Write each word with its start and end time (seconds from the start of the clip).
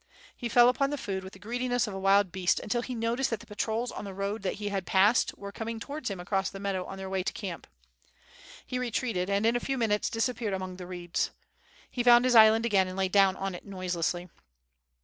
He 0.35 0.49
fell 0.49 0.67
upon 0.67 0.89
the 0.89 0.97
food 0.97 1.23
with 1.23 1.33
the 1.33 1.37
greediness 1.37 1.85
of 1.85 1.93
a 1.93 1.99
wild 1.99 2.31
beast 2.31 2.59
until 2.59 2.81
he 2.81 2.95
noticed 2.95 3.29
that 3.29 3.39
the 3.39 3.45
patrols 3.45 3.91
on 3.91 4.03
the 4.03 4.15
road 4.15 4.41
that 4.41 4.55
he 4.55 4.69
had 4.69 4.87
passed 4.87 5.37
were 5.37 5.51
coming 5.51 5.79
to^\"ards 5.79 6.09
him 6.09 6.19
across 6.19 6.49
the 6.49 6.59
meadow 6.59 6.83
on 6.85 6.97
their 6.97 7.07
way 7.07 7.21
to 7.21 7.31
the 7.31 7.39
camp. 7.39 7.67
Fie 8.65 8.77
then 8.77 8.79
retreated 8.79 9.29
and 9.29 9.45
in 9.45 9.55
a 9.55 9.59
few 9.59 9.77
minutes 9.77 10.09
disappeared 10.09 10.55
among 10.55 10.77
the 10.77 10.87
reeds. 10.87 11.29
He 11.91 12.01
found 12.01 12.25
his 12.25 12.33
island 12.33 12.65
again 12.65 12.87
and 12.87 12.97
lay 12.97 13.09
down 13.09 13.35
on 13.35 13.53
it 13.53 13.63
noiselessly. 13.63 14.27